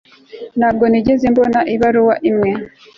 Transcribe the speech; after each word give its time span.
ntabwo 0.59 0.83
nigeze 0.87 1.25
mbona 1.33 1.59
ibaruwa 1.73 2.15
imwe 2.29 2.49